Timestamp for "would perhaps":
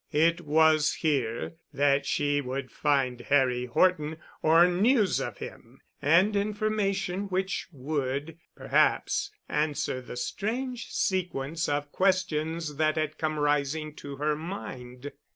7.71-9.29